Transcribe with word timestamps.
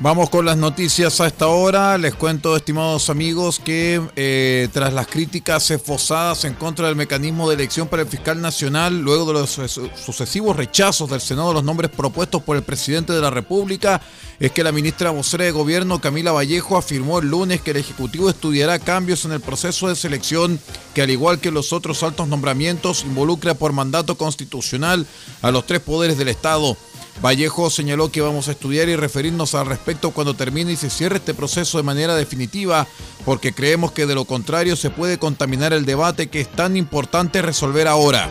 Vamos 0.00 0.30
con 0.30 0.44
las 0.44 0.56
noticias 0.56 1.20
a 1.20 1.26
esta 1.26 1.48
hora. 1.48 1.98
Les 1.98 2.14
cuento, 2.14 2.56
estimados 2.56 3.10
amigos, 3.10 3.58
que 3.58 4.00
eh, 4.14 4.68
tras 4.72 4.92
las 4.92 5.08
críticas 5.08 5.72
esfozadas 5.72 6.44
en 6.44 6.54
contra 6.54 6.86
del 6.86 6.94
mecanismo 6.94 7.48
de 7.48 7.56
elección 7.56 7.88
para 7.88 8.02
el 8.02 8.08
fiscal 8.08 8.40
nacional, 8.40 9.00
luego 9.00 9.26
de 9.26 9.32
los 9.32 9.60
sucesivos 9.96 10.56
rechazos 10.56 11.10
del 11.10 11.20
Senado 11.20 11.48
de 11.48 11.54
los 11.54 11.64
nombres 11.64 11.90
propuestos 11.90 12.44
por 12.44 12.56
el 12.56 12.62
presidente 12.62 13.12
de 13.12 13.20
la 13.20 13.30
República, 13.30 14.00
es 14.38 14.52
que 14.52 14.62
la 14.62 14.70
ministra 14.70 15.10
vocera 15.10 15.46
de 15.46 15.50
Gobierno, 15.50 16.00
Camila 16.00 16.30
Vallejo, 16.30 16.76
afirmó 16.76 17.18
el 17.18 17.28
lunes 17.28 17.60
que 17.60 17.72
el 17.72 17.78
Ejecutivo 17.78 18.30
estudiará 18.30 18.78
cambios 18.78 19.24
en 19.24 19.32
el 19.32 19.40
proceso 19.40 19.88
de 19.88 19.96
selección 19.96 20.60
que, 20.94 21.02
al 21.02 21.10
igual 21.10 21.40
que 21.40 21.50
los 21.50 21.72
otros 21.72 22.04
altos 22.04 22.28
nombramientos, 22.28 23.02
involucra 23.02 23.54
por 23.54 23.72
mandato 23.72 24.16
constitucional 24.16 25.06
a 25.42 25.50
los 25.50 25.66
tres 25.66 25.80
poderes 25.80 26.18
del 26.18 26.28
Estado. 26.28 26.76
Vallejo 27.22 27.68
señaló 27.68 28.12
que 28.12 28.20
vamos 28.20 28.48
a 28.48 28.52
estudiar 28.52 28.88
y 28.88 28.96
referirnos 28.96 29.54
al 29.54 29.66
respecto 29.66 30.12
cuando 30.12 30.34
termine 30.34 30.72
y 30.72 30.76
se 30.76 30.90
cierre 30.90 31.16
este 31.16 31.34
proceso 31.34 31.78
de 31.78 31.84
manera 31.84 32.14
definitiva, 32.14 32.86
porque 33.24 33.52
creemos 33.52 33.92
que 33.92 34.06
de 34.06 34.14
lo 34.14 34.24
contrario 34.24 34.76
se 34.76 34.90
puede 34.90 35.18
contaminar 35.18 35.72
el 35.72 35.84
debate 35.84 36.28
que 36.28 36.40
es 36.40 36.48
tan 36.48 36.76
importante 36.76 37.42
resolver 37.42 37.88
ahora. 37.88 38.28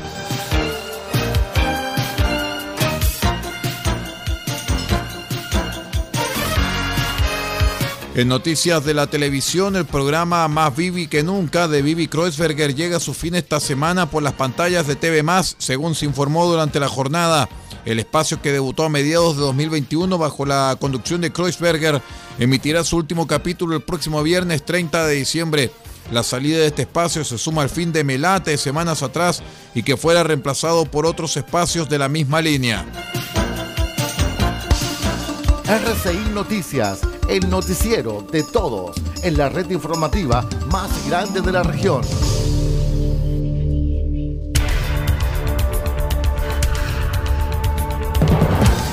En 8.18 8.30
noticias 8.30 8.84
de 8.84 8.96
la 8.96 9.06
televisión, 9.06 9.76
el 9.76 9.86
programa 9.86 10.48
Más 10.48 10.76
Vivi 10.76 11.06
que 11.06 11.22
Nunca 11.22 11.68
de 11.68 11.84
Vivi 11.84 12.08
Kreuzberger 12.08 12.74
llega 12.74 12.98
a 12.98 13.00
su 13.00 13.14
fin 13.14 13.36
esta 13.36 13.60
semana 13.60 14.10
por 14.10 14.24
las 14.24 14.34
pantallas 14.34 14.88
de 14.88 14.96
TV 14.96 15.22
Más, 15.22 15.56
según 15.60 15.94
se 15.94 16.06
informó 16.06 16.48
durante 16.48 16.80
la 16.80 16.88
jornada. 16.88 17.48
El 17.86 18.00
espacio 18.00 18.42
que 18.42 18.52
debutó 18.52 18.86
a 18.86 18.90
mediados 18.90 19.36
de 19.36 19.44
2021 19.44 20.18
bajo 20.18 20.48
la 20.48 20.76
conducción 20.82 21.22
de 21.22 21.32
Kreuzberger 21.32 22.02
emitirá 22.40 22.84
su 22.84 22.98
último 22.98 23.28
capítulo 23.28 23.76
el 23.76 23.84
próximo 23.84 24.24
viernes 24.24 24.66
30 24.66 25.06
de 25.06 25.14
diciembre. 25.14 25.72
La 26.12 26.24
salida 26.24 26.58
de 26.58 26.66
este 26.66 26.82
espacio 26.82 27.24
se 27.24 27.38
suma 27.38 27.62
al 27.62 27.70
fin 27.70 27.92
de 27.92 28.04
Melate 28.04 28.58
semanas 28.58 29.04
atrás 29.04 29.44
y 29.76 29.84
que 29.84 29.96
fuera 29.96 30.24
reemplazado 30.24 30.86
por 30.86 31.06
otros 31.06 31.38
espacios 31.38 31.88
de 31.88 32.00
la 32.00 32.10
misma 32.10 32.42
línea. 32.42 32.84
RCI 35.68 36.32
Noticias, 36.34 37.02
el 37.30 37.50
noticiero 37.50 38.24
de 38.32 38.44
todos 38.44 38.96
en 39.24 39.38
la 39.38 39.50
red 39.50 39.70
informativa 39.70 40.48
más 40.72 41.08
grande 41.08 41.42
de 41.42 41.52
la 41.52 41.64
región. 41.64 42.02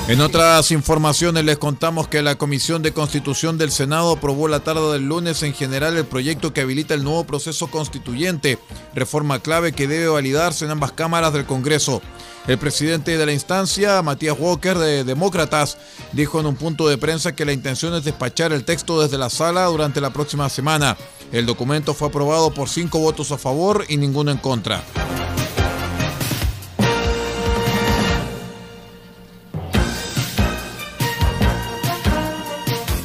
En 0.07 0.21
otras 0.21 0.69
informaciones 0.69 1.45
les 1.45 1.57
contamos 1.57 2.07
que 2.07 2.21
la 2.21 2.37
Comisión 2.37 2.83
de 2.83 2.93
Constitución 2.93 3.57
del 3.57 3.71
Senado 3.71 4.11
aprobó 4.11 4.47
la 4.47 4.59
tarde 4.59 4.93
del 4.93 5.07
lunes 5.07 5.41
en 5.41 5.51
general 5.51 5.97
el 5.97 6.05
proyecto 6.05 6.53
que 6.53 6.61
habilita 6.61 6.93
el 6.93 7.03
nuevo 7.03 7.23
proceso 7.23 7.71
constituyente, 7.71 8.59
reforma 8.93 9.39
clave 9.39 9.71
que 9.73 9.87
debe 9.87 10.07
validarse 10.07 10.63
en 10.63 10.69
ambas 10.69 10.91
cámaras 10.91 11.33
del 11.33 11.47
Congreso. 11.47 12.03
El 12.45 12.59
presidente 12.59 13.17
de 13.17 13.25
la 13.25 13.33
instancia, 13.33 13.99
Matías 14.03 14.37
Walker, 14.39 14.77
de 14.77 15.03
Demócratas, 15.03 15.79
dijo 16.11 16.39
en 16.39 16.45
un 16.45 16.55
punto 16.55 16.87
de 16.87 16.99
prensa 16.99 17.35
que 17.35 17.45
la 17.45 17.53
intención 17.53 17.95
es 17.95 18.03
despachar 18.03 18.53
el 18.53 18.63
texto 18.63 19.01
desde 19.01 19.17
la 19.17 19.31
sala 19.31 19.65
durante 19.65 20.01
la 20.01 20.13
próxima 20.13 20.49
semana. 20.49 20.97
El 21.31 21.47
documento 21.47 21.95
fue 21.95 22.09
aprobado 22.09 22.53
por 22.53 22.69
cinco 22.69 22.99
votos 22.99 23.31
a 23.31 23.39
favor 23.39 23.85
y 23.89 23.97
ninguno 23.97 24.29
en 24.29 24.37
contra. 24.37 24.83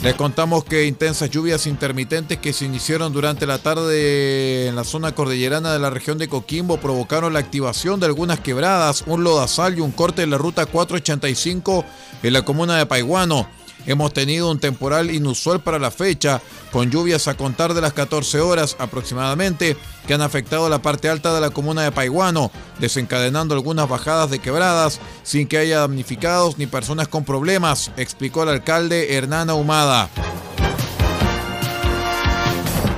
Les 0.03 0.15
contamos 0.15 0.65
que 0.65 0.87
intensas 0.87 1.29
lluvias 1.29 1.67
intermitentes 1.67 2.39
que 2.39 2.55
se 2.55 2.65
iniciaron 2.65 3.13
durante 3.13 3.47
la 3.47 3.59
tarde 3.59 4.67
en 4.67 4.75
la 4.75 4.85
zona 4.85 5.13
cordillerana 5.15 5.75
de 5.75 5.79
la 5.79 5.91
región 5.91 6.17
de 6.17 6.27
Coquimbo 6.27 6.79
provocaron 6.79 7.35
la 7.35 7.41
activación 7.41 8.01
de 8.01 8.07
algunas 8.07 8.41
quebradas, 8.41 9.05
un 9.07 9.23
lodazal 9.23 9.77
y 9.77 9.83
un 9.83 9.93
corte 9.93 10.23
de 10.23 10.29
la 10.29 10.39
ruta 10.39 10.65
485 10.65 11.85
en 12.23 12.33
la 12.33 12.43
comuna 12.47 12.79
de 12.79 12.87
Paiguano. 12.87 13.47
Hemos 13.87 14.13
tenido 14.13 14.51
un 14.51 14.59
temporal 14.59 15.11
inusual 15.11 15.61
para 15.61 15.79
la 15.79 15.91
fecha, 15.91 16.41
con 16.73 16.91
lluvias 16.91 17.29
a 17.29 17.37
contar 17.37 17.75
de 17.75 17.81
las 17.81 17.93
14 17.93 18.41
horas 18.41 18.77
aproximadamente, 18.79 19.77
que 20.07 20.15
han 20.15 20.23
afectado 20.23 20.69
la 20.69 20.83
parte 20.83 21.09
alta 21.09 21.35
de 21.35 21.41
la 21.41 21.51
comuna 21.51 21.83
de 21.83 21.93
Paiguano, 21.93 22.51
desencadenando 22.79 23.55
algunas 23.55 23.89
bajadas 23.89 24.31
de 24.31 24.39
quebradas, 24.39 25.01
sin 25.23 25.47
que 25.47 25.59
haya 25.59 25.81
damnificados 25.81 26.59
ni 26.59 26.67
personas 26.67 27.09
con 27.09 27.25
problemas, 27.25 27.91
explicó 27.97 28.43
el 28.43 28.51
alcalde 28.51 29.15
Hernán 29.15 29.51
Ahumada. 29.51 30.09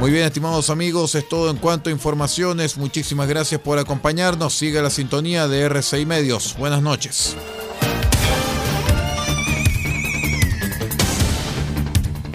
Muy 0.03 0.11
bien, 0.11 0.25
estimados 0.25 0.69
amigos, 0.69 1.15
es 1.15 1.29
todo 1.29 1.49
en 1.49 1.59
cuanto 1.59 1.89
a 1.89 1.93
informaciones. 1.93 2.77
Muchísimas 2.77 3.29
gracias 3.29 3.61
por 3.61 3.79
acompañarnos. 3.79 4.53
Sigue 4.53 4.83
la 4.83 4.91
sintonía 4.91 5.47
de 5.47 5.61
RCI 5.61 6.07
Medios. 6.07 6.57
Buenas 6.59 6.83
noches. 6.83 7.37